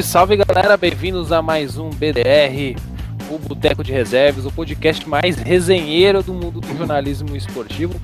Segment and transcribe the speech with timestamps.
[0.00, 2.76] Salve, salve galera, bem-vindos a mais um BDR,
[3.30, 7.94] o Boteco de Reservas, o podcast mais resenheiro do mundo do jornalismo esportivo.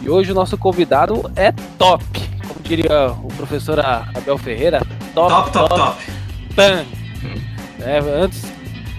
[0.00, 2.04] E hoje o nosso convidado é top,
[2.46, 4.80] como diria o professor Abel Ferreira,
[5.14, 5.68] top, top, top.
[5.68, 6.04] top.
[6.54, 6.86] top.
[7.80, 8.42] É, antes,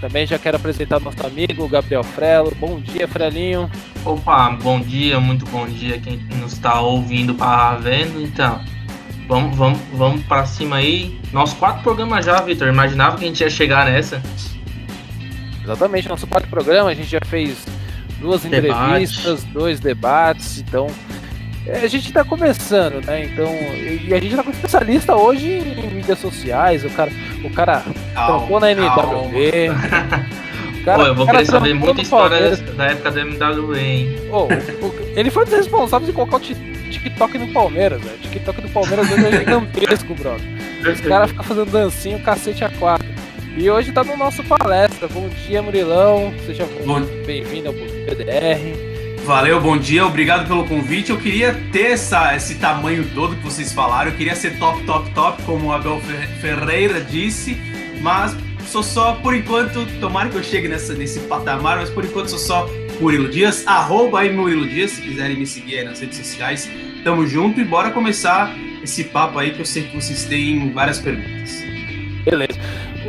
[0.00, 2.52] também já quero apresentar nosso amigo Gabriel Frelo.
[2.60, 3.70] Bom dia, Frelinho.
[4.04, 8.20] Opa, bom dia, muito bom dia quem nos está ouvindo para vendo.
[8.20, 8.60] Então,
[9.28, 11.18] vamos, vamos, vamos para cima aí.
[11.32, 12.68] Nosso quatro programas já, Vitor.
[12.68, 14.22] Imaginava que a gente ia chegar nessa.
[15.62, 17.64] Exatamente, nosso quarto programa, a gente já fez
[18.20, 18.66] duas Debate.
[18.66, 20.88] entrevistas, dois debates, então
[21.66, 23.24] é, a gente está começando, né?
[23.24, 27.10] Então, e a gente está com especialista hoje em mídias sociais, o cara,
[27.42, 27.82] o cara
[28.12, 29.70] trampou na NWB.
[30.84, 34.16] Cara, Pô, eu vou querer saber muita história da época da MWB, hein?
[34.28, 34.48] Pô,
[35.16, 36.40] ele foi um dos responsáveis de colocar o
[36.94, 38.18] TikTok no Palmeiras, velho.
[38.18, 40.46] TikTok do Palmeiras hoje é gigantesco, brother.
[40.92, 43.06] Os caras ficam fazendo dancinho, cacete a quatro.
[43.56, 45.08] E hoje tá no nosso palestra.
[45.08, 46.32] Bom dia, Murilão.
[46.46, 46.66] Seja
[47.26, 48.94] bem-vindo ao PDR.
[49.24, 51.10] Valeu, bom dia, obrigado pelo convite.
[51.10, 54.10] Eu queria ter essa, esse tamanho todo que vocês falaram.
[54.10, 56.00] Eu queria ser top, top, top, como o Abel
[56.40, 57.56] Ferreira disse,
[58.02, 62.28] mas sou só, por enquanto, tomara que eu chegue nessa, nesse patamar, mas por enquanto
[62.28, 62.68] sou só
[63.00, 66.70] Murilo Dias, arroba aí Murilo Dias, se quiserem me seguir aí nas redes sociais.
[67.02, 70.98] Tamo junto e bora começar esse papo aí que eu sei que vocês têm várias
[70.98, 71.62] perguntas.
[72.24, 72.58] Beleza.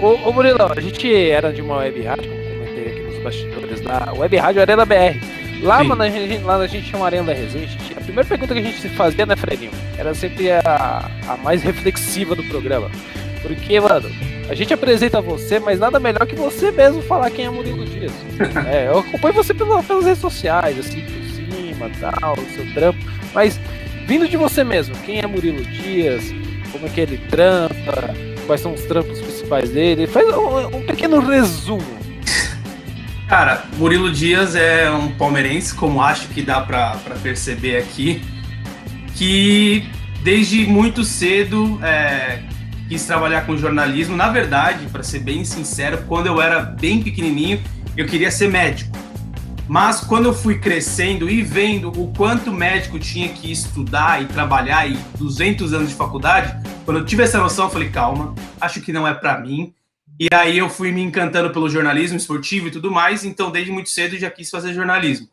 [0.01, 3.81] Ô, ô Murilo, a gente era de uma web rádio, como comentei aqui nos bastidores
[3.81, 5.19] da Web Rádio Arena BR.
[5.61, 8.53] Lá, mano, a gente, lá a gente tinha uma arena da resenha, a, primeira pergunta
[8.53, 9.71] que a gente se fazia, né, Fredinho?
[9.97, 12.91] Era sempre a, a mais reflexiva do programa.
[13.45, 14.09] Porque, mano,
[14.49, 18.11] a gente apresenta você, mas nada melhor que você mesmo falar quem é Murilo Dias.
[18.67, 22.99] é, eu acompanho você pela, pelas redes sociais, assim, por cima, tal, o seu trampo.
[23.33, 23.59] Mas,
[24.05, 26.23] vindo de você mesmo, quem é Murilo Dias?
[26.71, 28.13] Como é que ele trampa?
[28.45, 30.07] Quais são os trampos principais dele?
[30.07, 32.05] Faz um, um pequeno resumo
[33.27, 38.21] Cara, Murilo Dias é um palmeirense, como acho que dá para perceber aqui,
[39.15, 39.89] que
[40.21, 42.43] desde muito cedo é,
[42.87, 44.15] quis trabalhar com jornalismo.
[44.15, 47.61] Na verdade, para ser bem sincero, quando eu era bem pequenininho,
[47.97, 48.95] eu queria ser médico.
[49.67, 54.87] Mas quando eu fui crescendo e vendo o quanto médico tinha que estudar e trabalhar
[54.89, 58.93] e 200 anos de faculdade, quando eu tive essa noção, eu falei, calma, acho que
[58.93, 59.73] não é para mim.
[60.19, 63.89] E aí eu fui me encantando pelo jornalismo esportivo e tudo mais, então desde muito
[63.89, 65.27] cedo já quis fazer jornalismo.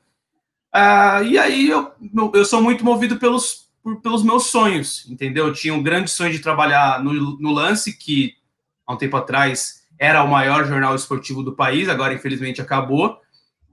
[0.72, 1.92] Ah, e aí eu,
[2.32, 5.48] eu sou muito movido pelos, por, pelos meus sonhos, entendeu?
[5.48, 8.34] Eu tinha um grande sonho de trabalhar no, no Lance, que
[8.86, 13.18] há um tempo atrás era o maior jornal esportivo do país, agora infelizmente acabou.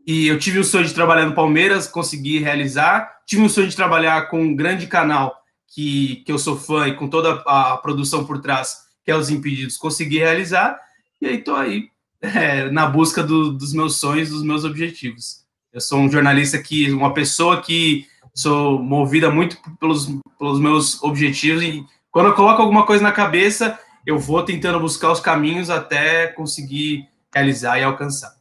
[0.05, 3.19] E eu tive o sonho de trabalhar no Palmeiras, consegui realizar.
[3.25, 5.35] Tive o sonho de trabalhar com um grande canal
[5.67, 9.29] que, que eu sou fã e com toda a produção por trás, que é Os
[9.29, 10.79] Impedidos, consegui realizar.
[11.21, 11.89] E aí tô aí
[12.21, 15.45] é, na busca do, dos meus sonhos, dos meus objetivos.
[15.71, 18.07] Eu sou um jornalista que, uma pessoa que
[18.39, 20.07] sou movida muito pelos,
[20.37, 25.11] pelos meus objetivos e quando eu coloco alguma coisa na cabeça, eu vou tentando buscar
[25.11, 28.33] os caminhos até conseguir realizar e alcançar.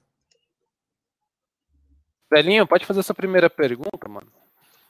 [2.32, 4.30] Velhinho, pode fazer essa primeira pergunta, mano?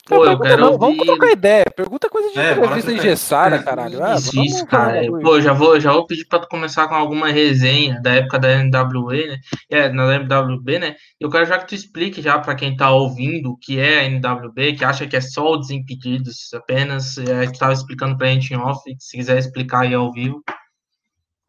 [0.09, 1.65] Pô, eu quero não, Vamos trocar ideia.
[1.77, 4.03] Pergunta coisa de é, entrevista engessada, caralho.
[4.03, 5.03] Ah, Isso, cara.
[5.21, 8.63] Pô, já vou, já vou pedir pra tu começar com alguma resenha da época da
[8.63, 9.37] NWE, né?
[9.71, 10.97] É, na NWB, né?
[11.21, 14.05] Eu quero já que tu explique já pra quem tá ouvindo o que é a
[14.05, 17.19] NWB, que acha que é só o Desimpedidos apenas.
[17.19, 20.43] É, tu tava explicando pra gente em off, se quiser explicar aí ao vivo.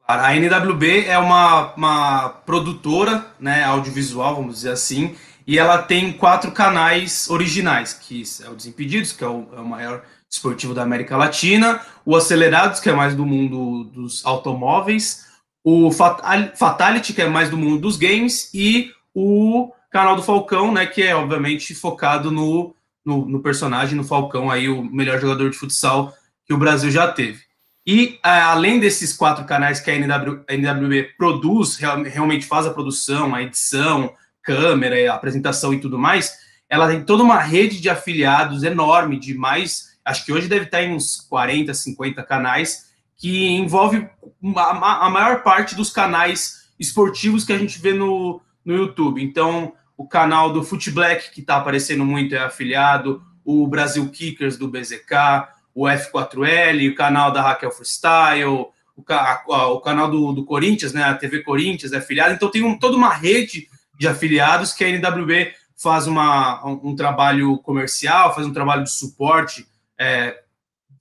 [0.06, 5.16] A NWB é uma, uma produtora né, audiovisual, vamos dizer assim,
[5.46, 9.66] e ela tem quatro canais originais, que é o Desimpedidos, que é o, é o
[9.66, 15.26] maior esportivo da América Latina, o Acelerados, que é mais do mundo dos automóveis,
[15.64, 20.86] o Fatality, que é mais do mundo dos games, e o canal do Falcão, né,
[20.86, 25.58] que é obviamente focado no, no, no personagem, no Falcão, aí o melhor jogador de
[25.58, 26.14] futsal
[26.46, 27.50] que o Brasil já teve.
[27.85, 33.34] E além desses quatro canais que a, NW, a NWB produz, realmente faz a produção,
[33.34, 34.14] a edição,
[34.44, 36.38] câmera, apresentação e tudo mais,
[36.70, 40.84] ela tem toda uma rede de afiliados enorme, de mais, acho que hoje deve estar
[40.84, 44.08] em uns 40, 50 canais, que envolve
[44.56, 49.22] a, maior parte dos canais esportivos que a gente vê no, no YouTube.
[49.22, 54.58] Então, o canal do Foot Black, que está aparecendo muito, é afiliado, o Brasil Kickers
[54.58, 61.03] do BZK, o F4L, o canal da Raquel Freestyle, o canal do, do Corinthians, né,
[61.03, 62.34] a TV Corinthians é afiliado.
[62.34, 63.68] Então, tem um, toda uma rede
[63.99, 69.67] de afiliados que a NWB faz uma, um, trabalho comercial, faz um trabalho de suporte
[69.97, 70.40] é,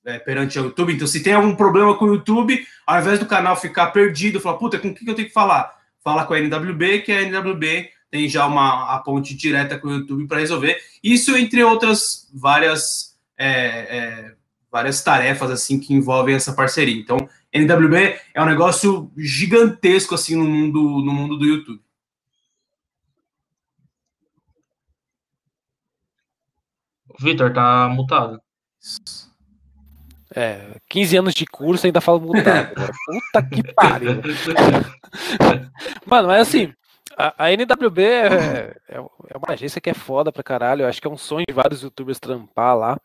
[0.05, 0.93] é, perante o YouTube.
[0.93, 4.59] Então, se tem algum problema com o YouTube, ao invés do canal ficar perdido, falar,
[4.59, 5.77] puta, com o que, que eu tenho que falar?
[6.03, 9.93] Fala com a NWB, que a NWB tem já uma a ponte direta com o
[9.93, 10.77] YouTube para resolver.
[11.03, 14.33] Isso entre outras várias é, é,
[14.71, 16.99] várias tarefas assim que envolvem essa parceria.
[16.99, 21.81] Então, NWB é um negócio gigantesco assim no mundo no mundo do YouTube.
[27.19, 28.41] Vitor, tá mutado.
[30.35, 32.75] É, 15 anos de curso ainda falo mutado.
[33.07, 34.23] Puta que pariu.
[36.07, 36.73] Mano, mas assim,
[37.17, 40.83] a, a NWB é, é, é, uma agência que é foda pra caralho.
[40.83, 43.01] Eu acho que é um sonho de vários youtubers trampar lá.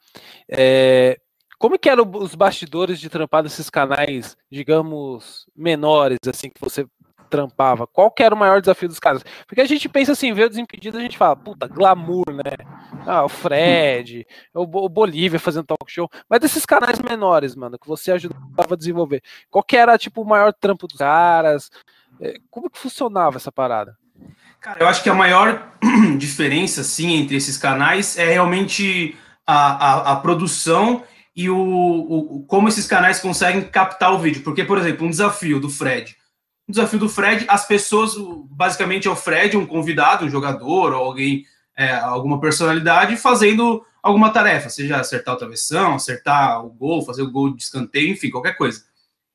[0.48, 1.18] É,
[1.57, 6.86] como que eram os bastidores de trampar desses canais, digamos, menores, assim, que você
[7.33, 7.88] trampava?
[7.88, 9.25] Qual que era o maior desafio dos caras?
[9.47, 12.51] Porque a gente pensa assim, vê o Desimpedido, a gente fala, puta, glamour, né?
[13.07, 16.07] Ah, o Fred, o, Bolívia fazendo talk show.
[16.30, 20.25] Mas desses canais menores, mano, que você ajudava a desenvolver, qual que era, tipo, o
[20.25, 21.71] maior trampo dos caras?
[22.21, 23.97] É, como que funcionava essa parada?
[24.62, 25.71] Cara, eu acho que a maior
[26.19, 31.03] diferença, assim, entre esses canais é realmente a, a, a produção
[31.36, 34.44] e o, o, como esses canais conseguem captar o vídeo.
[34.44, 36.15] Porque, por exemplo, um desafio do Fred
[36.68, 38.13] o desafio do Fred, as pessoas,
[38.50, 41.45] basicamente é o Fred, um convidado, um jogador, ou alguém,
[41.75, 47.31] é, alguma personalidade, fazendo alguma tarefa, seja acertar o travessão, acertar o gol, fazer o
[47.31, 48.83] gol de escanteio, enfim, qualquer coisa.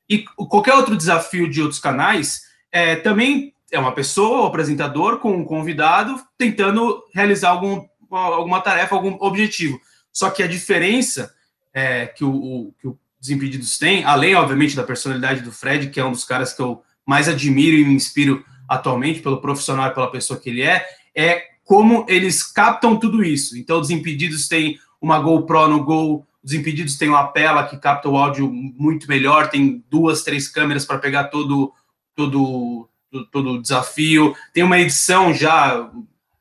[0.08, 2.42] E qualquer outro desafio de outros canais
[2.72, 8.60] é, também é uma pessoa, o um apresentador, com um convidado, tentando realizar algum, alguma
[8.60, 9.78] tarefa, algum objetivo.
[10.10, 11.34] Só que a diferença
[11.74, 15.98] é, que, o, o, que o Desimpedidos tem, além, obviamente, da personalidade do Fred, que
[15.98, 19.94] é um dos caras que eu mais admiro e me inspiro atualmente pelo profissional e
[19.94, 20.84] pela pessoa que ele é,
[21.16, 23.56] é como eles captam tudo isso.
[23.56, 28.10] Então, os impedidos têm uma GoPro no Gol, os impedidos têm uma Pela que capta
[28.10, 31.72] o áudio muito melhor, tem duas, três câmeras para pegar todo,
[32.14, 32.86] todo,
[33.32, 35.90] todo o desafio, tem uma edição já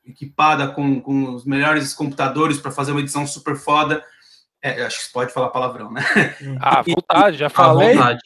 [0.06, 4.04] equipada com, com os melhores computadores para fazer uma edição super foda.
[4.62, 6.02] É, acho que pode falar palavrão, né?
[6.60, 7.94] Ah, vontade, já falei.
[7.94, 8.20] Vontade.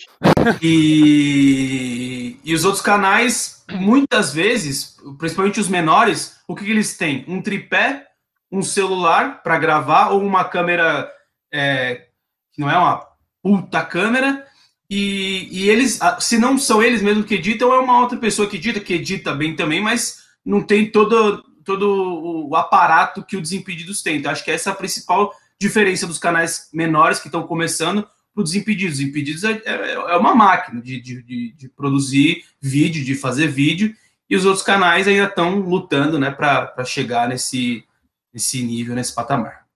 [0.63, 7.25] E, e os outros canais, muitas vezes, principalmente os menores, o que, que eles têm?
[7.29, 8.07] Um tripé,
[8.51, 11.11] um celular para gravar ou uma câmera
[11.53, 12.07] é,
[12.53, 13.07] que não é uma
[13.43, 14.47] puta câmera.
[14.89, 18.57] E, e eles, se não são eles mesmos que editam, é uma outra pessoa que
[18.57, 24.03] edita, que edita bem também, mas não tem todo, todo o aparato que o Desimpedidos
[24.03, 24.17] tem.
[24.17, 25.33] Então, acho que essa é a principal
[25.63, 28.03] diferença dos canais menores que estão começando
[28.35, 29.01] para o Desimpedidos.
[29.01, 33.95] Impedidos é, é, é, uma máquina de, de, de, de, produzir vídeo, de fazer vídeo,
[34.29, 37.85] e os outros canais ainda estão lutando né, para chegar nesse,
[38.33, 39.67] nesse nível, nesse patamar.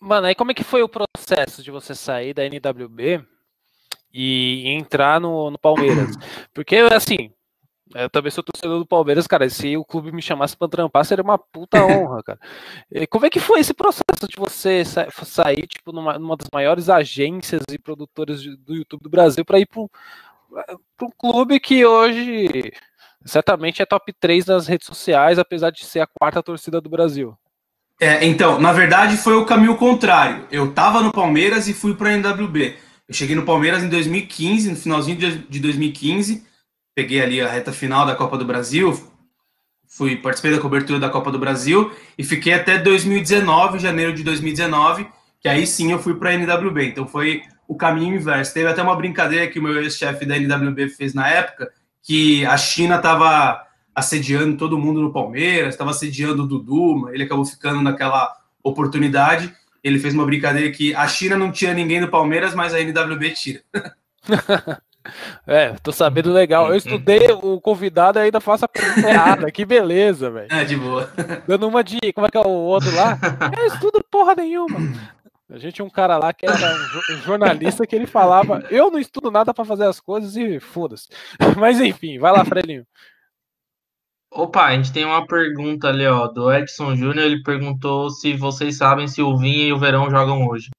[0.00, 3.24] Mano, aí como é que foi o processo de você sair da NWB
[4.12, 6.16] e entrar no, no Palmeiras?
[6.54, 7.32] Porque, assim,
[7.94, 9.48] eu também sou torcedor do Palmeiras, cara.
[9.48, 12.40] Se o clube me chamasse para trampar, seria uma puta honra, cara.
[12.90, 16.48] E como é que foi esse processo de você sa sair, tipo, numa, numa, das
[16.52, 21.86] maiores agências e produtoras de, do YouTube do Brasil para ir para um clube que
[21.86, 22.72] hoje
[23.24, 27.36] certamente é top 3 nas redes sociais, apesar de ser a quarta torcida do Brasil?
[28.00, 30.46] É, então, na verdade, foi o caminho contrário.
[30.50, 32.76] Eu tava no Palmeiras e fui para a NWB.
[33.08, 36.53] Eu cheguei no Palmeiras em 2015, no finalzinho de 2015
[36.94, 38.98] peguei ali a reta final da Copa do Brasil,
[39.86, 45.06] fui participei da cobertura da Copa do Brasil e fiquei até 2019, janeiro de 2019,
[45.40, 46.86] que aí sim eu fui para a NWB.
[46.86, 48.54] Então foi o caminho inverso.
[48.54, 51.70] Teve até uma brincadeira que o meu ex-chefe da NWB fez na época,
[52.02, 53.62] que a China estava
[53.94, 59.54] assediando todo mundo no Palmeiras, estava assediando o Dudu, ele acabou ficando naquela oportunidade.
[59.82, 63.30] Ele fez uma brincadeira que a China não tira ninguém do Palmeiras, mas a NWB
[63.32, 63.62] tira.
[65.46, 66.68] É, tô sabendo legal.
[66.68, 69.50] Eu estudei o convidado e ainda faço a pergunta errada.
[69.50, 70.48] Que beleza, velho.
[70.50, 71.10] É, de boa.
[71.46, 72.12] Dando uma de.
[72.12, 73.18] Como é que é o outro lá?
[73.58, 74.78] É, estudo porra nenhuma.
[75.50, 76.56] A gente tinha um cara lá que era
[77.12, 81.08] um jornalista que ele falava: Eu não estudo nada para fazer as coisas e foda-se.
[81.56, 82.86] Mas enfim, vai lá, Frelinho.
[84.32, 87.26] Opa, a gente tem uma pergunta ali, ó, do Edson Júnior.
[87.26, 90.70] Ele perguntou se vocês sabem se o Vinha e o Verão jogam hoje.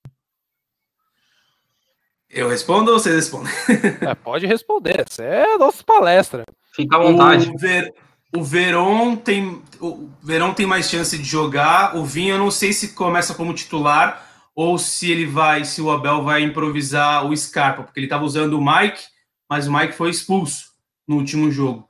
[2.35, 3.53] Eu respondo ou vocês respondem?
[4.01, 6.43] É, pode responder, essa é a nossa palestra.
[6.75, 7.49] Fica à vontade.
[7.49, 7.93] O, Ver,
[8.35, 11.95] o Verón tem o Verón tem mais chance de jogar.
[11.95, 15.89] O Vinho, eu não sei se começa como titular ou se ele vai, se o
[15.89, 19.03] Abel vai improvisar o Scarpa, porque ele estava usando o Mike,
[19.49, 20.65] mas o Mike foi expulso
[21.07, 21.87] no último jogo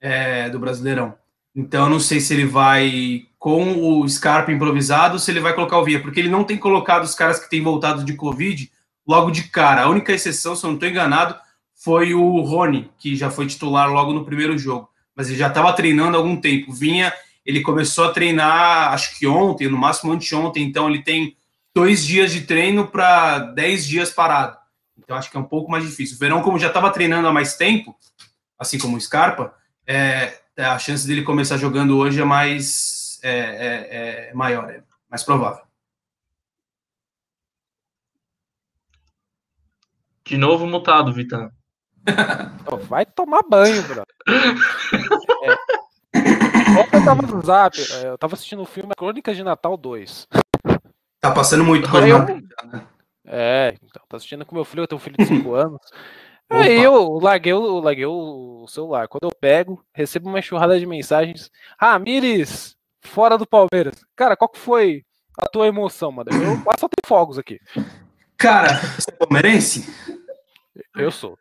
[0.00, 1.14] é, do Brasileirão.
[1.54, 5.54] Então eu não sei se ele vai com o Scarpa improvisado ou se ele vai
[5.54, 8.73] colocar o Vinha, porque ele não tem colocado os caras que têm voltado de Covid
[9.06, 9.82] logo de cara.
[9.82, 11.36] A única exceção, se eu não estou enganado,
[11.74, 14.88] foi o Rony, que já foi titular logo no primeiro jogo.
[15.14, 16.72] Mas ele já estava treinando há algum tempo.
[16.72, 17.12] Vinha,
[17.44, 21.36] ele começou a treinar, acho que ontem, no máximo anteontem, então ele tem
[21.74, 24.56] dois dias de treino para dez dias parado.
[24.96, 26.16] Então acho que é um pouco mais difícil.
[26.16, 27.94] O Verão, como já estava treinando há mais tempo,
[28.58, 29.54] assim como o Scarpa,
[29.86, 35.22] é, a chance dele começar jogando hoje é mais é, é, é maior, é mais
[35.22, 35.63] provável.
[40.26, 41.50] De novo mutado, Vitão.
[42.88, 44.02] Vai tomar banho, bro.
[45.42, 45.54] É.
[46.96, 50.26] Eu tava no zap, é, eu tava assistindo o filme Crônicas de Natal 2.
[51.20, 52.18] Tá passando muito coisa eu...
[52.18, 52.42] né?
[53.26, 55.80] É, então, tô assistindo com meu filho, eu tenho um filho de 5 anos.
[56.50, 59.08] Aí eu larguei, eu larguei o celular.
[59.08, 61.50] Quando eu pego, recebo uma enxurrada de mensagens.
[61.78, 64.04] Ramires, fora do Palmeiras.
[64.14, 65.02] Cara, qual que foi
[65.38, 66.30] a tua emoção, mano?
[66.30, 67.58] Eu quase soltei fogos aqui.
[68.36, 70.13] Cara, você é palmeirense?
[70.96, 71.38] Eu sou.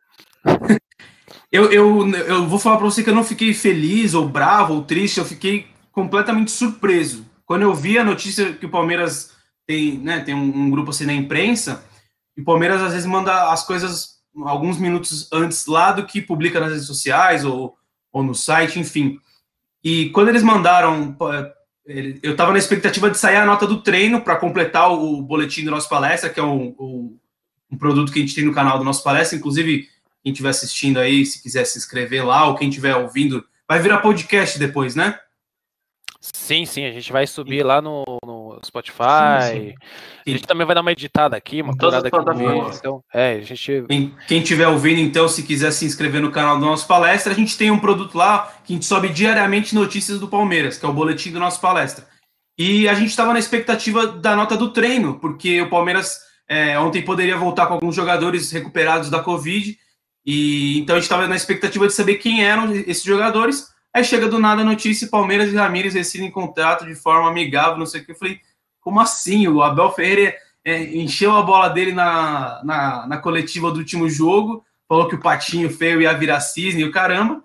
[1.52, 4.84] Eu, eu, eu vou falar para você que eu não fiquei feliz, ou bravo, ou
[4.84, 7.26] triste, eu fiquei completamente surpreso.
[7.46, 9.32] Quando eu vi a notícia que o Palmeiras
[9.68, 11.86] tem, né, tem um, um grupo assim na imprensa,
[12.36, 16.60] e o Palmeiras às vezes manda as coisas alguns minutos antes lá do que publica
[16.60, 17.76] nas redes sociais ou,
[18.12, 19.20] ou no site, enfim.
[19.84, 21.16] E quando eles mandaram,
[22.24, 25.72] eu estava na expectativa de sair a nota do treino para completar o boletim do
[25.72, 27.20] nosso palestra, que é um, um,
[27.74, 29.38] um, produto que a gente tem no canal do nosso palestra.
[29.38, 29.90] Inclusive,
[30.24, 34.00] quem estiver assistindo aí, se quiser se inscrever lá, ou quem estiver ouvindo, vai virar
[34.00, 35.20] podcast depois, né?
[36.22, 39.42] Sim, sim, a gente vai subir lá no, no Spotify.
[39.42, 39.74] Sim, sim.
[40.26, 43.42] A gente também vai dar uma editada aqui, uma curada aqui no Então, é, a
[43.42, 43.84] gente.
[43.90, 47.36] Quem, quem tiver ouvindo, então, se quiser se inscrever no canal do nosso palestra, a
[47.36, 50.90] gente tem um produto lá que a gente sobe diariamente notícias do Palmeiras, que é
[50.90, 52.08] o boletim do nosso palestra.
[52.58, 57.02] E a gente estava na expectativa da nota do treino, porque o Palmeiras é, ontem
[57.02, 59.78] poderia voltar com alguns jogadores recuperados da Covid.
[60.26, 63.68] E então a gente estava na expectativa de saber quem eram esses jogadores.
[63.94, 67.86] Aí chega do nada a notícia: Palmeiras e Ramires rescindem contrato de forma amigável, não
[67.86, 68.12] sei o que.
[68.12, 68.40] Eu falei,
[68.82, 69.48] como assim?
[69.48, 70.36] O Abel Ferreira
[70.66, 75.22] é, encheu a bola dele na, na, na, coletiva do último jogo, falou que o
[75.22, 77.44] patinho feio ia virar cisne e o caramba.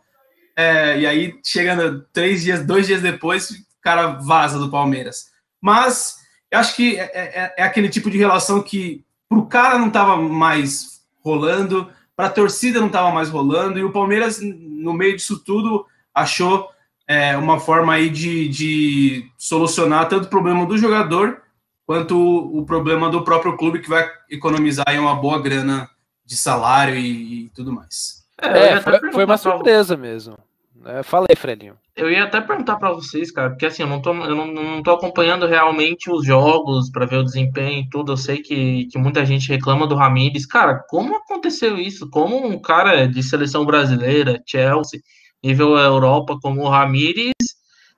[0.56, 5.26] É, e aí, chegando três dias, dois dias depois, o cara vaza do Palmeiras.
[5.60, 6.17] Mas
[6.50, 10.16] eu acho que é, é, é aquele tipo de relação que pro cara não estava
[10.16, 15.38] mais rolando, para a torcida não estava mais rolando, e o Palmeiras, no meio disso
[15.44, 16.68] tudo, achou
[17.06, 21.42] é, uma forma aí de, de solucionar tanto o problema do jogador
[21.86, 25.88] quanto o, o problema do próprio clube que vai economizar aí uma boa grana
[26.24, 28.26] de salário e, e tudo mais.
[28.40, 30.36] É, é foi, foi, uma surpresa mesmo.
[30.84, 31.76] É, fala aí, Fredinho.
[31.96, 34.82] Eu ia até perguntar para vocês, cara, porque assim, eu não tô, eu não, não
[34.82, 38.12] tô acompanhando realmente os jogos para ver o desempenho e tudo.
[38.12, 40.46] Eu sei que, que muita gente reclama do Ramires.
[40.46, 42.08] Cara, como aconteceu isso?
[42.10, 45.00] Como um cara de seleção brasileira, Chelsea,
[45.42, 47.34] nível Europa como o Ramires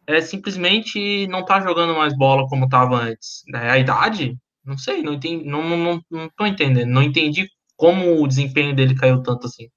[0.07, 3.43] é, simplesmente não tá jogando mais bola como estava antes.
[3.55, 4.37] É a idade?
[4.65, 6.89] Não sei, não, entendi, não, não, não tô entendendo.
[6.89, 7.47] Não entendi
[7.77, 9.69] como o desempenho dele caiu tanto assim.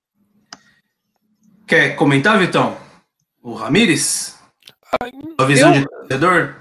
[1.68, 2.78] Quer comentar, Vitão?
[3.44, 4.40] O Ramires?
[5.38, 5.82] A visão eu...
[5.82, 6.56] de torcedor?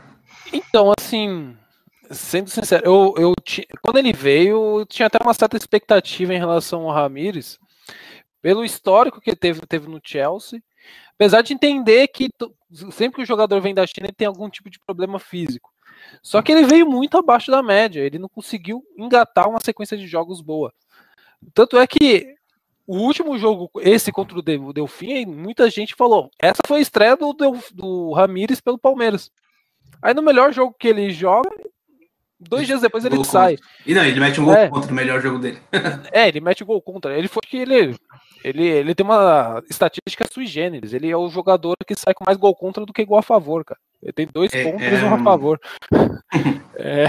[0.52, 1.56] Então, assim,
[2.10, 3.34] sendo sincero, eu, eu
[3.80, 7.58] quando ele veio, eu tinha até uma certa expectativa em relação ao Ramires,
[8.42, 10.60] pelo histórico que ele teve, teve no Chelsea,
[11.22, 12.28] Apesar de entender que
[12.90, 15.72] sempre que o jogador vem da China, ele tem algum tipo de problema físico.
[16.20, 20.06] Só que ele veio muito abaixo da média, ele não conseguiu engatar uma sequência de
[20.06, 20.72] jogos boa.
[21.54, 22.34] Tanto é que
[22.86, 27.34] o último jogo, esse contra o Delfim, muita gente falou: essa foi a estreia do,
[27.72, 29.30] do Ramires pelo Palmeiras.
[30.00, 31.48] Aí no melhor jogo que ele joga,
[32.40, 33.56] dois dias depois ele sai.
[33.86, 34.68] E não, ele mete um gol é.
[34.68, 35.58] contra o melhor jogo dele.
[36.12, 37.16] é, ele mete um gol contra.
[37.16, 37.94] Ele foi que ele
[38.44, 40.92] ele, ele tem uma estatística sui generis.
[40.92, 43.64] Ele é o jogador que sai com mais gol contra do que gol a favor,
[43.64, 43.78] cara.
[44.02, 45.22] Ele tem dois é, contra e um a é.
[45.22, 45.60] favor.
[46.76, 47.06] é,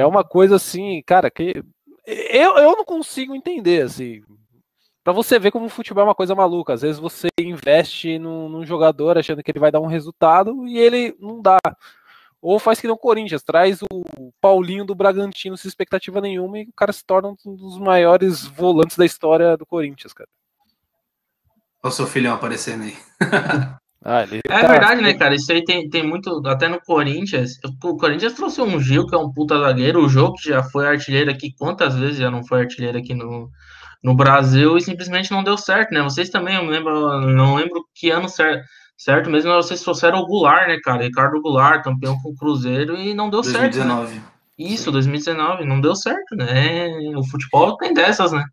[0.00, 1.62] é uma coisa assim, cara, que
[2.06, 4.22] eu, eu não consigo entender, assim.
[5.04, 6.74] Pra você ver como o futebol é uma coisa maluca.
[6.74, 10.78] Às vezes você investe num, num jogador achando que ele vai dar um resultado e
[10.78, 11.58] ele não dá.
[12.40, 16.72] Ou faz que não Corinthians, traz o Paulinho do Bragantino sem expectativa nenhuma e o
[16.72, 20.28] cara se torna um dos maiores volantes da história do Corinthians, cara.
[21.82, 22.96] Olha o seu filhão aparecendo aí.
[24.04, 25.34] ah, é tá verdade, né, cara?
[25.34, 26.42] Isso aí tem, tem muito.
[26.46, 27.58] Até no Corinthians.
[27.84, 30.04] O Corinthians trouxe um Gil, que é um puta zagueiro.
[30.04, 31.54] O jogo que já foi artilheiro aqui.
[31.56, 33.48] Quantas vezes já não foi artilheiro aqui no,
[34.02, 36.02] no Brasil e simplesmente não deu certo, né?
[36.02, 38.64] Vocês também, eu lembro, não lembro que ano certo
[39.02, 39.28] certo?
[39.28, 41.02] Mesmo vocês trouxeram o Goulart, né, cara?
[41.02, 44.06] Ricardo Goulart, campeão com o Cruzeiro, e não deu 2019.
[44.06, 44.22] certo.
[44.22, 44.28] Né?
[44.58, 46.88] Isso, 2019, não deu certo, né?
[47.16, 48.44] O futebol tem dessas, né?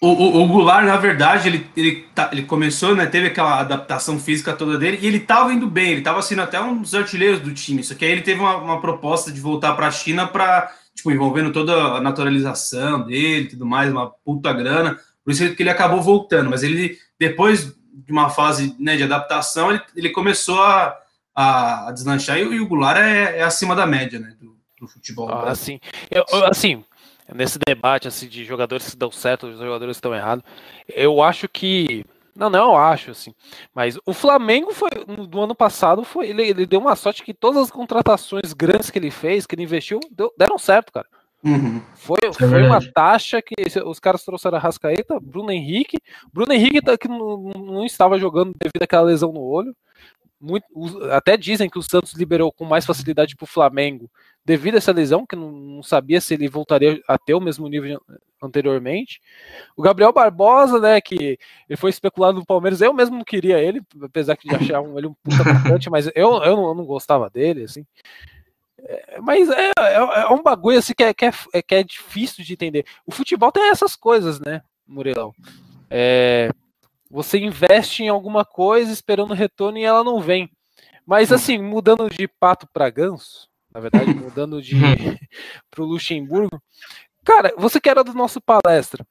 [0.00, 3.04] O, o, o Goulart, na verdade, ele, ele, tá, ele começou, né?
[3.06, 6.60] Teve aquela adaptação física toda dele e ele tava indo bem, ele tava sendo até
[6.60, 7.82] um dos artilheiros do time.
[7.82, 11.10] Só que aí ele teve uma, uma proposta de voltar para a China para, tipo,
[11.10, 14.96] envolvendo toda a naturalização dele e tudo mais, uma puta grana.
[15.24, 16.48] Por isso que ele acabou voltando.
[16.48, 20.96] Mas ele, depois de uma fase né, de adaptação, ele, ele começou a,
[21.34, 24.32] a, a deslanchar e, e, o Goulart é, é, acima da média, né?
[24.40, 25.28] Do, do futebol.
[25.28, 26.84] Ah, assim, eu, assim,
[27.34, 30.44] nesse debate assim, de jogadores que dão certo, jogadores que estão errados,
[30.88, 32.04] eu acho que.
[32.34, 33.34] Não, não, eu acho, assim.
[33.74, 34.90] Mas o Flamengo foi,
[35.28, 38.98] do ano passado, foi, ele, ele deu uma sorte que todas as contratações grandes que
[38.98, 41.06] ele fez, que ele investiu, deu, deram certo, cara.
[41.42, 41.80] Uhum.
[41.94, 43.54] Foi, é foi uma taxa que
[43.84, 45.98] os caras trouxeram a Rascaeta, Bruno Henrique.
[46.32, 49.74] Bruno Henrique tá, que não, não estava jogando devido àquela lesão no olho.
[50.40, 50.66] Muito,
[51.10, 54.08] até dizem que o Santos liberou com mais facilidade para o Flamengo
[54.44, 57.68] devido a essa lesão, que não, não, sabia se ele voltaria a ter o mesmo
[57.68, 58.00] nível
[58.42, 59.20] anteriormente.
[59.76, 63.82] O Gabriel Barbosa, né, que ele foi especulado no Palmeiras, eu mesmo não queria ele,
[64.00, 67.28] apesar de achar um, ele um puta atacante, mas eu, eu, não, eu não gostava
[67.28, 67.84] dele, assim.
[68.78, 72.44] É, mas é, é, é, um bagulho assim que é, que é, que, é, difícil
[72.44, 72.86] de entender.
[73.04, 75.34] O futebol tem essas coisas, né, Murilão?
[75.90, 76.48] É,
[77.10, 80.50] você investe em alguma coisa esperando retorno e ela não vem.
[81.06, 84.74] Mas assim, mudando de pato para ganso, na verdade, mudando de
[85.70, 86.60] para o Luxemburgo.
[87.24, 89.06] Cara, você que era do nosso palestra.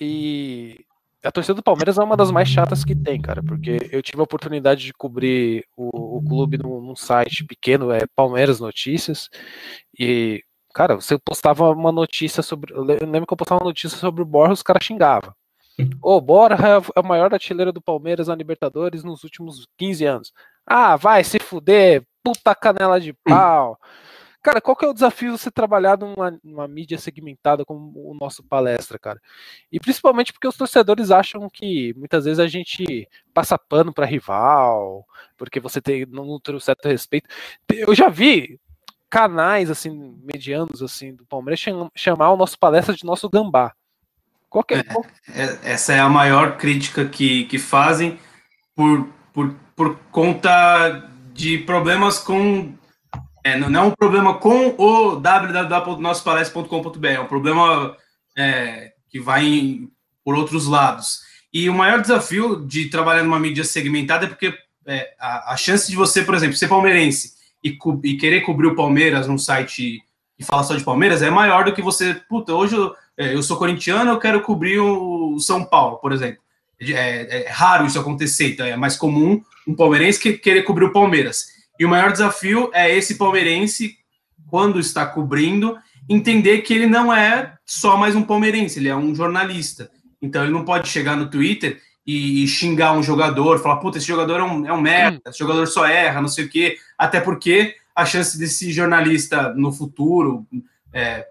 [0.00, 0.84] E
[1.22, 4.20] a torcida do Palmeiras é uma das mais chatas que tem, cara, porque eu tive
[4.20, 9.28] a oportunidade de cobrir o, o clube num, num, site pequeno, é Palmeiras Notícias,
[9.98, 12.72] e, cara, você postava uma notícia sobre.
[12.74, 15.34] Eu lembro que eu postava uma notícia sobre o Borja, os caras xingavam.
[16.02, 16.56] Ô, oh, Borja
[16.94, 20.32] é o maior artilheiro do Palmeiras na Libertadores nos últimos 15 anos.
[20.66, 23.78] Ah, vai se fuder, puta canela de pau.
[24.42, 28.42] Cara, qual que é o desafio você trabalhar numa, numa, mídia segmentada como o nosso
[28.42, 29.20] palestra, cara?
[29.70, 35.04] E principalmente porque os torcedores acham que muitas vezes a gente passa pano para rival,
[35.36, 37.28] porque você tem não tem um certo respeito.
[37.68, 38.58] Eu já vi
[39.10, 41.60] canais assim medianos assim do Palmeiras
[41.94, 43.74] chamar o nosso palestra de nosso gambá.
[44.50, 44.80] Qual é.
[45.32, 48.18] É, essa é a maior crítica que, que fazem
[48.74, 52.74] por, por, por conta de problemas com.
[53.44, 57.96] É, não é um problema com o www.nossopalestra.com.br, é um problema
[58.36, 59.88] é, que vai em,
[60.24, 61.20] por outros lados.
[61.52, 64.52] E o maior desafio de trabalhar numa mídia segmentada é porque
[64.86, 68.74] é, a, a, chance de você, por exemplo, ser palmeirense e, e, querer cobrir o
[68.74, 70.02] Palmeiras num site
[70.36, 73.42] que fala só de Palmeiras é maior do que você, puta, hoje eu, é, eu
[73.42, 76.40] sou corintiano, eu quero cobrir o São Paulo, por exemplo.
[76.80, 80.92] É, é, raro isso acontecer, então é mais comum um palmeirense que querer cobrir o
[80.92, 81.44] Palmeiras.
[81.78, 83.94] E o maior desafio é esse palmeirense,
[84.48, 85.76] quando está cobrindo,
[86.08, 89.90] entender que ele não é só mais um palmeirense, ele é um jornalista.
[90.22, 94.40] Então ele não pode chegar no Twitter e, xingar um jogador, falar, puta, esse jogador
[94.40, 96.78] é um, é um merda, esse jogador só erra, não sei o quê.
[96.96, 100.46] Até porque a chance desse jornalista no futuro,
[100.90, 101.26] é,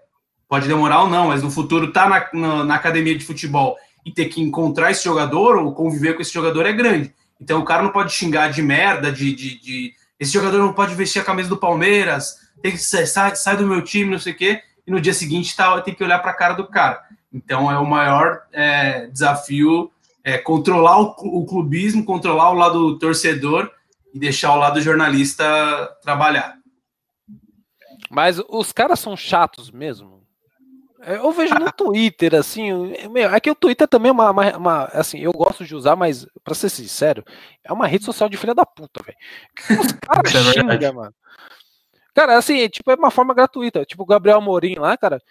[0.50, 4.10] pode demorar ou não, mas no futuro tá na, na, na academia de futebol e
[4.10, 7.14] ter que encontrar esse jogador ou conviver com esse jogador é grande.
[7.40, 9.94] Então o cara não pode xingar de merda, de, de, de...
[10.18, 13.80] esse jogador não pode vestir a camisa do Palmeiras, tem que sai, sai do meu
[13.80, 16.36] time, não sei o quê, e no dia seguinte tá, tem que olhar para a
[16.36, 17.00] cara do cara.
[17.32, 19.88] Então é o maior é, desafio
[20.24, 23.70] é, controlar o, o, clubismo, controlar o lado torcedor
[24.12, 25.46] e deixar o lado jornalista
[26.02, 26.58] trabalhar.
[28.10, 30.19] Mas os caras são chatos mesmo.
[31.02, 32.72] É, eu vejo no Twitter, assim,
[33.10, 35.96] meu, é que o Twitter também é uma, uma, uma, assim, eu gosto de usar,
[35.96, 37.24] mas, pra ser sincero,
[37.64, 39.16] é uma rede social de filha da puta, velho.
[39.80, 41.14] Os caras é xingam, mano.
[42.14, 43.84] Cara, assim, tipo, é uma forma gratuita.
[43.84, 45.22] Tipo, o Gabriel Morim lá, cara,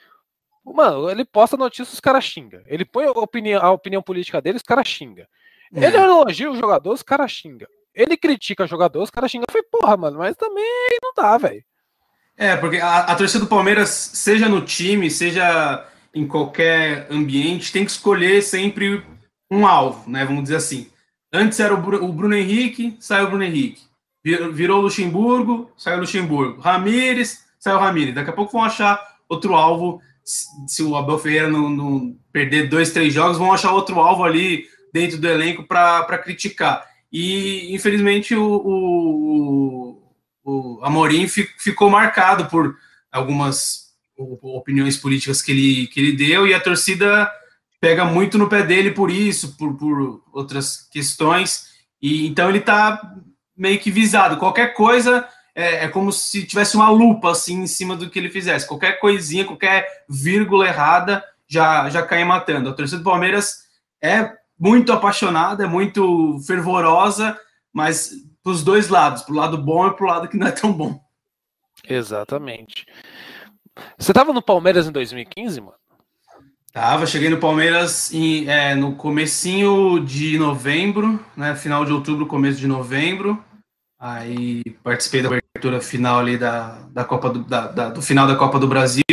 [0.63, 2.61] mano, ele posta notícias, os caras xingam.
[2.65, 5.25] Ele põe a opinião, a opinião política dele, os caras xingam.
[5.73, 5.85] É.
[5.85, 7.67] Ele elogia o jogador, os caras xingam.
[7.93, 9.45] Ele critica o jogador, os caras xingam.
[9.47, 10.65] Eu falei, porra, mano, mas também
[11.03, 11.63] não dá, velho.
[12.39, 17.83] É, porque a, a torcida do Palmeiras, seja no time, seja em qualquer ambiente, tem
[17.83, 19.03] que escolher sempre
[19.51, 20.23] um alvo, né?
[20.23, 20.87] Vamos dizer assim.
[21.33, 23.81] Antes era o, Bruno, o Bruno Henrique, saiu o Bruno Henrique.
[24.23, 26.61] Virou Luxemburgo, saiu Luxemburgo.
[26.61, 28.15] Ramires, saiu Ramires.
[28.15, 30.01] Daqui a pouco vão achar outro alvo.
[30.23, 34.65] Se o Abel Ferreira não, não perder dois, três jogos, vão achar outro alvo ali
[34.93, 36.85] dentro do elenco para criticar.
[37.11, 39.88] E, infelizmente, o
[40.49, 42.75] o Amorim ficou marcado por
[43.11, 47.31] algumas opiniões políticas que ele, que ele deu e a torcida
[47.79, 51.69] pega muito no pé dele por isso, por, por outras questões,
[52.01, 53.15] e então ele está
[53.55, 54.37] meio que visado.
[54.37, 58.29] Qualquer coisa é, é, como se tivesse uma lupa assim em cima do que ele
[58.29, 58.67] fizesse.
[58.67, 62.69] Qualquer coisinha, qualquer vírgula errada já, já caia matando.
[62.69, 63.63] A torcida do Palmeiras
[64.01, 67.37] é muito apaixonada, é muito fervorosa,
[67.73, 68.11] mas
[68.49, 70.51] para os dois lados, para o lado bom e para o lado que não é
[70.51, 70.99] tão bom.
[71.87, 72.85] Exatamente.
[73.97, 75.73] Você estava no Palmeiras em 2015, mano?
[76.73, 81.55] Tava, cheguei no Palmeiras em, é, no comecinho de novembro, né?
[81.55, 83.43] Final de outubro, começo de novembro.
[83.99, 88.35] Aí participei da abertura final ali da, da Copa do, da, da, do final da
[88.35, 89.03] Copa do Brasil.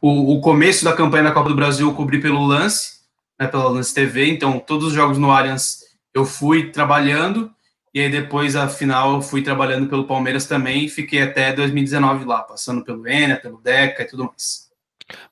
[0.00, 3.00] O, o, começo da campanha da Copa do Brasil eu cobri pelo lance,
[3.40, 4.28] né, pela Lance TV.
[4.28, 5.80] Então, todos os jogos no Allianz
[6.14, 7.50] eu fui trabalhando.
[7.96, 10.86] E aí depois, a final, eu fui trabalhando pelo Palmeiras também.
[10.86, 14.70] Fiquei até 2019 lá, passando pelo Enia, pelo Deca e tudo mais.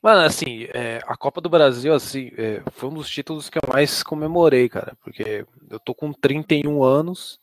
[0.02, 3.62] Mano, assim, é, a Copa do Brasil, assim, é, foi um dos títulos que eu
[3.70, 7.38] mais comemorei, cara, porque eu tô com 31 anos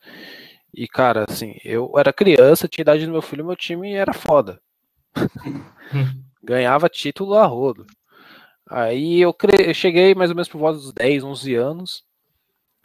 [0.74, 4.60] e, cara, assim, eu era criança, tinha idade do meu filho, meu time era foda.
[6.44, 7.86] Ganhava título a rodo.
[8.68, 9.70] Aí eu, cre...
[9.70, 12.11] eu cheguei mais ou menos por volta dos 10, 11 anos.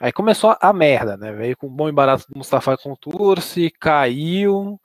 [0.00, 1.32] Aí começou a merda, né?
[1.32, 4.78] Veio com o bom e barato do Mustafa Contursi, caiu.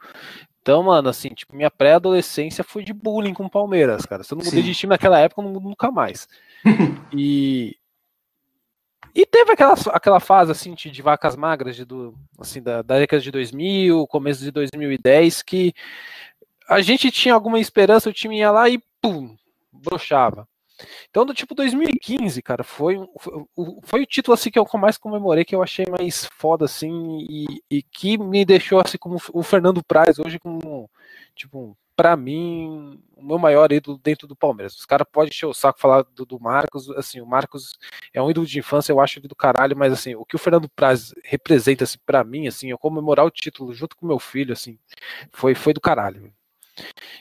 [0.61, 4.23] Então, mano, assim, tipo, minha pré-adolescência foi de bullying com o Palmeiras, cara.
[4.23, 4.67] Se eu não mudei Sim.
[4.67, 6.27] de time naquela época, eu não mudo nunca mais.
[7.13, 7.75] e.
[9.13, 12.97] E teve aquela, aquela fase, assim, de, de vacas magras de, do, assim, da, da
[12.97, 15.73] década de 2000, começo de 2010, que
[16.69, 19.35] a gente tinha alguma esperança, o time ia lá e pum,
[19.69, 20.47] brochava.
[21.09, 23.45] Então, do tipo 2015, cara, foi, foi,
[23.83, 27.63] foi o título assim que eu mais comemorei, que eu achei mais foda, assim, e,
[27.69, 30.89] e que me deixou assim como o Fernando Praz hoje como,
[31.35, 34.75] tipo, para mim, o meu maior ídolo dentro do Palmeiras.
[34.75, 37.77] Os caras podem encher o saco falar do, do, Marcos, assim, o Marcos
[38.13, 40.39] é um ídolo de infância, eu acho ele do caralho, mas assim, o que o
[40.39, 44.53] Fernando Praz representa assim para mim, assim, eu comemorar o título junto com meu filho,
[44.53, 44.79] assim,
[45.31, 46.33] foi foi do caralho.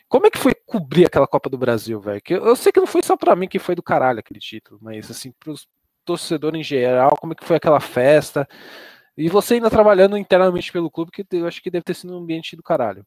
[0.08, 2.20] Como é que foi cobrir aquela Copa do Brasil, velho?
[2.28, 4.78] Eu, eu sei que não foi só para mim que foi do caralho aquele título,
[4.82, 5.66] mas assim, pros
[6.04, 8.48] torcedores em geral, como é que foi aquela festa?
[9.16, 12.22] E você ainda trabalhando internamente pelo clube, que eu acho que deve ter sido um
[12.22, 13.04] ambiente do caralho.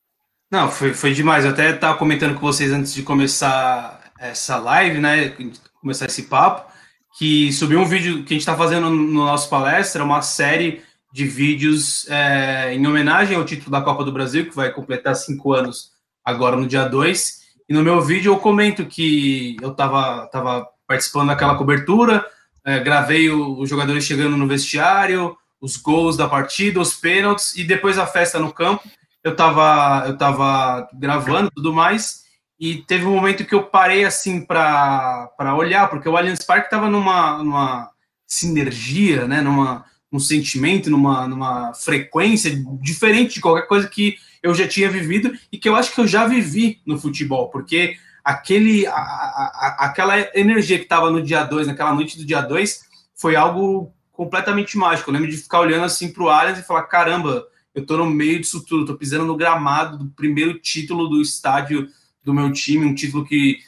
[0.51, 1.45] Não, foi, foi demais.
[1.45, 5.35] Eu até estava comentando com vocês antes de começar essa live, né?
[5.81, 6.71] Começar esse papo,
[7.17, 11.25] que subiu um vídeo que a gente está fazendo no nosso palestra, uma série de
[11.25, 15.92] vídeos é, em homenagem ao título da Copa do Brasil, que vai completar cinco anos
[16.23, 17.43] agora no dia 2.
[17.69, 22.25] E no meu vídeo eu comento que eu estava tava participando daquela cobertura,
[22.65, 27.97] é, gravei os jogadores chegando no vestiário, os gols da partida, os pênaltis e depois
[27.97, 28.83] a festa no campo.
[29.23, 32.23] Eu estava eu tava gravando tudo mais
[32.59, 36.89] e teve um momento que eu parei assim para olhar, porque o Allianz Parque estava
[36.89, 37.89] numa, numa
[38.25, 44.67] sinergia, né, numa, num sentimento, numa, numa frequência diferente de qualquer coisa que eu já
[44.67, 48.93] tinha vivido e que eu acho que eu já vivi no futebol, porque aquele, a,
[48.93, 52.81] a, aquela energia que estava no dia 2, naquela noite do dia 2,
[53.15, 55.09] foi algo completamente mágico.
[55.09, 58.05] Eu lembro de ficar olhando assim para o Allianz e falar: caramba, eu estou no
[58.05, 61.87] meio disso tudo, estou pisando no gramado do primeiro título do estádio
[62.21, 63.59] do meu time, um título que,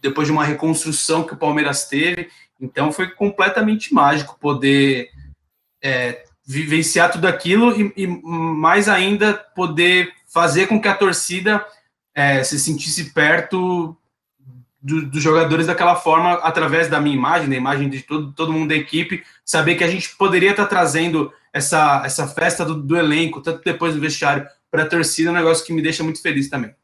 [0.00, 2.28] depois de uma reconstrução que o Palmeiras teve,
[2.60, 5.10] então foi completamente mágico poder
[5.82, 11.62] é, vivenciar tudo aquilo e, e, mais ainda poder fazer com que a torcida
[12.14, 13.94] é, se sentisse perto
[14.80, 18.70] do, dos jogadores daquela forma através da minha imagem, da imagem de todo, todo mundo
[18.70, 23.42] da equipe, saber que a gente poderia estar trazendo essa, essa festa do, do elenco,
[23.42, 26.48] tanto depois do vestiário, para a torcida, é um negócio que me deixa muito feliz
[26.48, 26.74] também.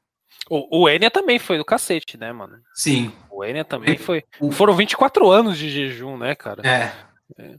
[0.50, 2.58] O, o Enia também foi do cacete, né, mano?
[2.74, 3.10] Sim.
[3.30, 4.24] O Enia também foi.
[4.52, 6.60] Foram 24 anos de jejum, né, cara?
[6.62, 6.92] É.
[7.38, 7.54] é.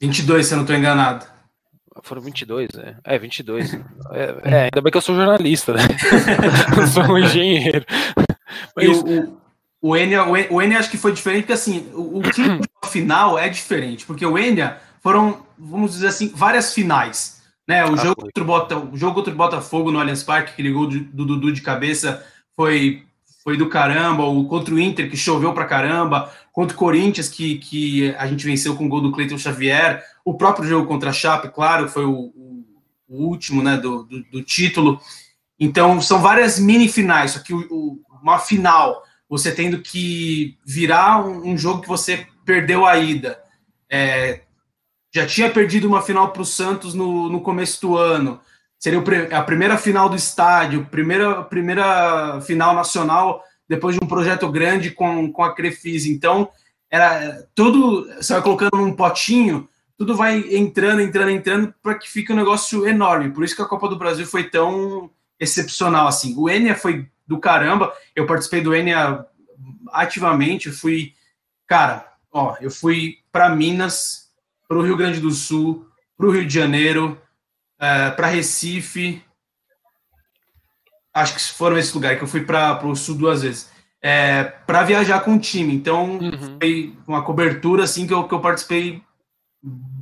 [0.00, 1.37] 22, se eu não estou enganado.
[2.02, 2.96] Foram 22, né?
[3.04, 3.78] É, 22.
[4.10, 5.82] É, é, ainda bem que eu sou jornalista, né?
[6.78, 7.84] eu sou um engenheiro.
[8.74, 8.88] Mas...
[9.02, 9.38] o,
[9.82, 12.22] o, Enya, o Enya acho que foi diferente, porque assim, o, o
[12.88, 17.42] final é diferente, porque o Enya foram, vamos dizer assim, várias finais.
[17.68, 17.84] Né?
[17.84, 20.62] O, ah, jogo contra o, Bota, o jogo contra o Botafogo no Allianz Parque, que
[20.62, 23.04] ligou do Dudu de cabeça, foi,
[23.48, 24.24] foi do caramba.
[24.24, 26.30] O contra o Inter, que choveu pra caramba.
[26.52, 30.04] Contra o Corinthians, que, que a gente venceu com o gol do Cleiton Xavier.
[30.22, 32.64] O próprio jogo contra a Chape, claro, foi o, o,
[33.08, 35.00] o último né, do, do, do, título.
[35.58, 41.52] Então, são várias mini finais, só que o, uma final, você tendo que virar um,
[41.52, 43.40] um jogo que você perdeu a ida.
[43.90, 44.42] É,
[45.10, 48.40] já tinha perdido uma final para o Santos no, no começo do ano.
[48.78, 54.90] Seria a primeira final do estádio, primeira, primeira final nacional depois de um projeto grande
[54.90, 56.08] com, com a Crefisa.
[56.08, 56.48] Então,
[56.90, 58.06] era tudo.
[58.16, 62.86] Você vai colocando num potinho tudo vai entrando, entrando, entrando, para que fique um negócio
[62.86, 63.32] enorme.
[63.32, 65.10] Por isso que a Copa do Brasil foi tão
[65.40, 66.36] excepcional, assim.
[66.36, 69.26] O Enia foi do caramba, eu participei do Enia
[69.92, 71.14] ativamente, fui,
[71.66, 74.30] cara, ó, eu fui para Minas,
[74.68, 75.84] para o Rio Grande do Sul,
[76.16, 77.20] para o Rio de Janeiro,
[77.78, 79.22] é, para Recife,
[81.14, 84.84] acho que foram esses lugares que eu fui para o sul duas vezes, é, para
[84.84, 85.74] viajar com o time.
[85.74, 86.58] Então, uhum.
[86.60, 89.02] foi uma cobertura assim que eu, que eu participei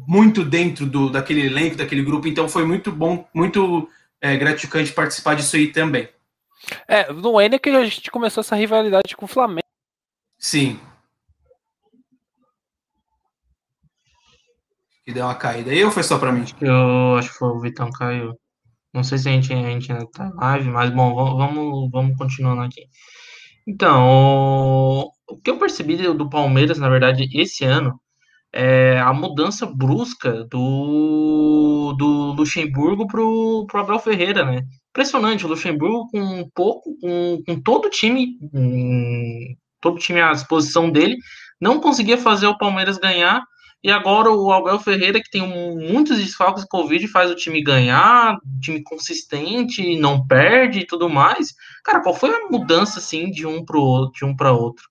[0.06, 2.28] muito dentro do, daquele elenco, daquele grupo.
[2.28, 3.88] Então, foi muito bom, muito
[4.20, 6.08] é, gratificante participar disso aí também.
[6.88, 9.66] É, no N é que a gente começou essa rivalidade com o Flamengo.
[10.38, 10.80] Sim.
[15.06, 16.44] Que deu uma caída aí ou foi só para mim?
[16.44, 18.34] Que eu acho que foi o Vitão caiu.
[18.92, 22.62] Não sei se a gente, a gente ainda tá live, mas bom, vamos, vamos continuando
[22.62, 22.82] aqui.
[23.68, 28.00] Então, o que eu percebi do Palmeiras, na verdade, esse ano,
[28.52, 34.62] é a mudança brusca do, do Luxemburgo pro, pro Abel Ferreira, né?
[34.90, 38.38] Impressionante, o Luxemburgo com pouco, com, com todo o time,
[39.80, 41.16] todo o time à disposição dele,
[41.60, 43.40] não conseguia fazer o Palmeiras ganhar
[43.82, 47.62] e agora o Abel Ferreira, que tem um, muitos desfalques de Covid, faz o time
[47.62, 51.54] ganhar, time consistente, não perde e tudo mais.
[51.84, 54.88] Cara, qual foi a mudança assim de um para outro, de um para outro?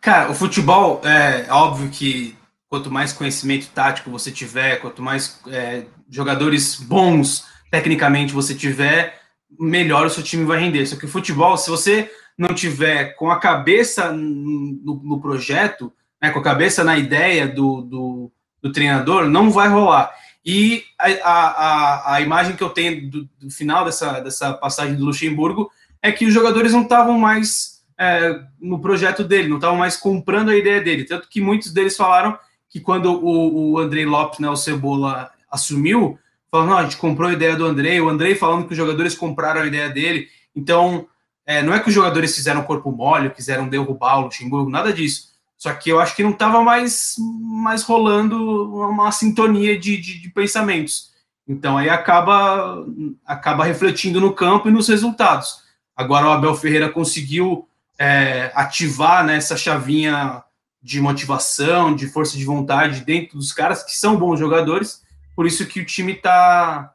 [0.00, 2.36] Cara, o futebol é óbvio que
[2.68, 9.20] quanto mais conhecimento tático você tiver, quanto mais é, jogadores bons tecnicamente você tiver,
[9.58, 10.86] melhor o seu time vai render.
[10.86, 15.92] Só que o futebol, se você não tiver com a cabeça no, no projeto,
[16.24, 18.32] né, com a cabeça na ideia do, do,
[18.62, 20.10] do treinador, não vai rolar.
[20.42, 25.04] E a, a, a imagem que eu tenho do, do, final dessa, dessa passagem do
[25.04, 25.70] Luxemburgo
[26.02, 30.48] é que os jogadores não estavam mais é, no projeto dele, não estavam mais comprando
[30.48, 31.04] a ideia dele.
[31.04, 32.38] Tanto que muitos deles falaram
[32.70, 36.18] que quando o, o Andrei Lopes, né, o Cebola, assumiu,
[36.50, 39.14] falaram, não, a gente comprou a ideia do Andrei, o Andrei falando que os jogadores
[39.14, 40.28] compraram a ideia dele.
[40.56, 41.06] Então,
[41.44, 45.33] é, não é que os jogadores fizeram corpo mole, quiseram derrubar o Luxemburgo, nada disso.
[45.64, 50.28] Só que eu acho que não estava mais, mais rolando uma sintonia de, de, de,
[50.28, 51.10] pensamentos.
[51.48, 52.84] Então aí acaba,
[53.24, 55.62] acaba refletindo no campo e nos resultados.
[55.96, 57.66] Agora o Abel Ferreira conseguiu
[57.98, 60.44] é, ativar né, essa chavinha
[60.82, 65.02] de motivação, de força de vontade dentro dos caras que são bons jogadores.
[65.34, 66.92] Por isso que o time está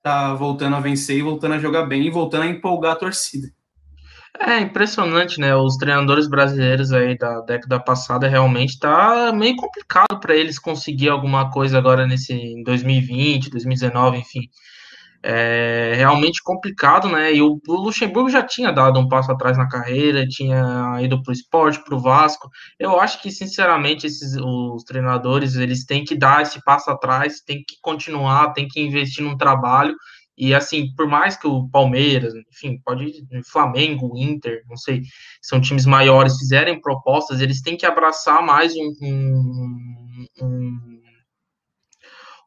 [0.00, 3.52] tá voltando a vencer voltando a jogar bem e voltando a empolgar a torcida.
[4.38, 5.54] É impressionante, né?
[5.54, 11.50] Os treinadores brasileiros aí da década passada realmente tá meio complicado para eles conseguir alguma
[11.50, 14.40] coisa agora nesse 2020, 2019, enfim.
[15.22, 17.32] É realmente complicado, né?
[17.34, 21.32] E o, Luxemburgo já tinha dado um passo atrás na carreira, tinha ido para o
[21.32, 22.50] esporte, para o Vasco.
[22.78, 27.58] Eu acho que, sinceramente, esses os treinadores eles têm que dar esse passo atrás, têm
[27.66, 29.94] que continuar, têm que investir num trabalho
[30.36, 35.02] e assim, por mais que o Palmeiras, enfim, pode Flamengo, Inter, não sei,
[35.40, 41.00] são times maiores, fizerem propostas, eles têm que abraçar mais um, um, um,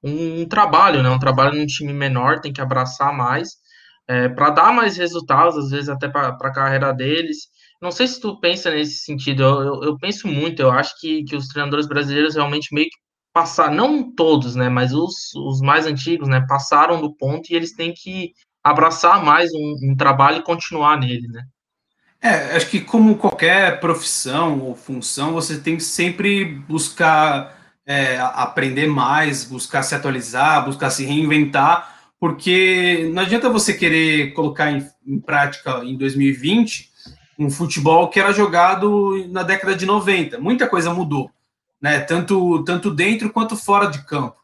[0.04, 1.10] um trabalho, né?
[1.10, 3.50] Um trabalho num time menor, tem que abraçar mais
[4.08, 7.50] é, para dar mais resultados, às vezes até para a carreira deles.
[7.82, 11.24] Não sei se tu pensa nesse sentido, eu, eu, eu penso muito, eu acho que,
[11.24, 12.98] que os treinadores brasileiros realmente meio que
[13.38, 17.72] passar, não todos, né, mas os, os mais antigos, né, passaram do ponto e eles
[17.72, 21.44] têm que abraçar mais um, um trabalho e continuar nele, né?
[22.20, 28.88] É, acho que como qualquer profissão ou função, você tem que sempre buscar é, aprender
[28.88, 35.20] mais, buscar se atualizar, buscar se reinventar, porque não adianta você querer colocar em, em
[35.20, 36.90] prática em 2020
[37.38, 40.40] um futebol que era jogado na década de 90.
[40.40, 41.30] Muita coisa mudou
[41.82, 42.00] né?
[42.00, 44.38] Tanto, tanto dentro quanto fora de campo.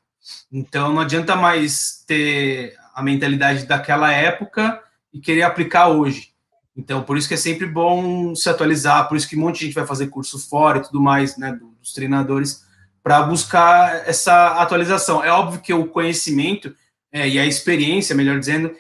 [0.52, 6.34] Então não adianta mais ter a mentalidade daquela época e querer aplicar hoje.
[6.76, 9.66] Então, por isso que é sempre bom se atualizar, por isso que um monte de
[9.66, 12.64] gente vai fazer curso fora e tudo mais, né, dos treinadores,
[13.04, 15.24] para buscar essa atualização.
[15.24, 16.76] É óbvio que o conhecimento
[17.12, 18.74] é, e a experiência, melhor dizendo,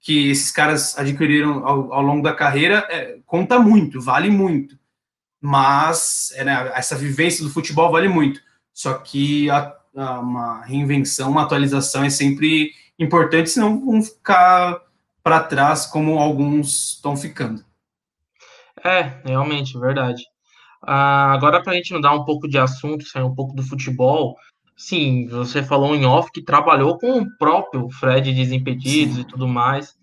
[0.00, 4.76] que esses caras adquiriram ao, ao longo da carreira é, conta muito, vale muito
[5.40, 8.40] mas é, né, essa vivência do futebol vale muito.
[8.72, 14.80] Só que a, a, uma reinvenção, uma atualização é sempre importante, senão vão ficar
[15.22, 17.64] para trás como alguns estão ficando.
[18.84, 20.22] É, realmente, verdade.
[20.82, 24.36] Ah, agora, para a gente mudar um pouco de assunto, sair um pouco do futebol,
[24.76, 29.22] sim, você falou em off que trabalhou com o próprio Fred Desimpedidos sim.
[29.22, 29.95] e tudo mais.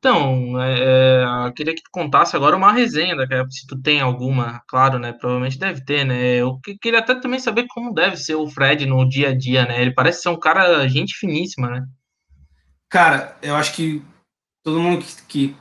[0.00, 3.14] Então, é, é, eu queria que tu contasse agora uma resenha,
[3.50, 5.12] se tu tem alguma, claro, né?
[5.12, 6.36] Provavelmente deve ter, né?
[6.36, 9.82] Eu queria até também saber como deve ser o Fred no dia a dia, né?
[9.82, 11.86] Ele parece ser um cara, gente finíssima, né?
[12.88, 14.02] Cara, eu acho que
[14.64, 15.56] todo mundo que, que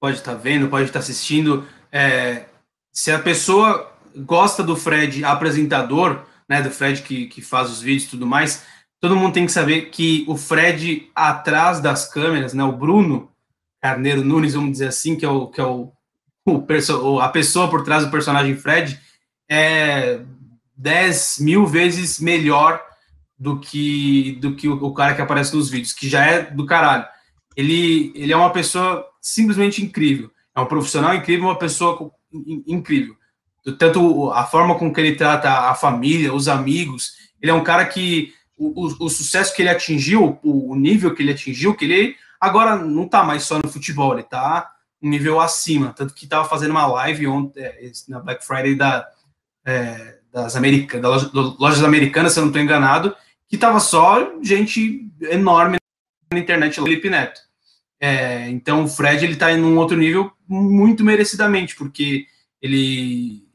[0.00, 2.46] pode estar tá vendo, pode estar tá assistindo, é,
[2.92, 8.04] se a pessoa gosta do Fred apresentador, né, do Fred que, que faz os vídeos
[8.04, 8.66] e tudo mais,
[9.00, 13.30] todo mundo tem que saber que o Fred atrás das câmeras, né, o Bruno
[13.80, 15.92] Carneiro Nunes, vamos dizer assim, que é o que é o,
[16.46, 19.00] o a pessoa por trás do personagem Fred,
[19.48, 20.20] é
[20.76, 22.82] 10 mil vezes melhor
[23.38, 26.66] do que do que o, o cara que aparece nos vídeos, que já é do
[26.66, 27.06] caralho.
[27.56, 30.30] Ele, ele é uma pessoa simplesmente incrível.
[30.54, 32.10] É um profissional incrível, uma pessoa
[32.66, 33.16] incrível
[33.72, 37.14] tanto a forma com que ele trata a família, os amigos.
[37.42, 41.14] Ele é um cara que o, o, o sucesso que ele atingiu, o, o, nível
[41.14, 45.08] que ele atingiu, que ele agora não está mais só no futebol, ele está um
[45.08, 45.92] nível acima.
[45.92, 49.08] Tanto que estava fazendo uma live ontem, é, na Black Friday da,
[49.64, 53.14] é, das, America, das lojas americanas, se eu não estou enganado,
[53.48, 55.78] que estava só gente enorme
[56.32, 57.40] na internet, Felipe Neto.
[57.98, 62.26] É, então o Fred ele está em um outro nível muito merecidamente, porque
[62.60, 63.46] ele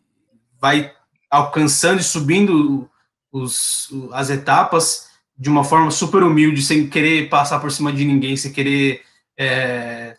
[0.59, 0.91] vai
[1.29, 2.89] alcançando e subindo
[3.31, 5.10] os, as etapas
[5.41, 9.01] de uma forma super humilde, sem querer passar por cima de ninguém, sem querer
[9.35, 10.15] é,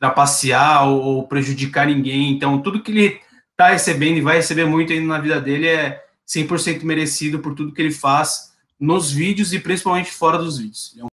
[0.00, 2.30] trapacear ou, ou prejudicar ninguém.
[2.30, 6.02] Então, tudo que ele está recebendo e vai receber muito ainda na vida dele é
[6.26, 10.94] 100% merecido por tudo que ele faz nos vídeos e principalmente fora dos vídeos.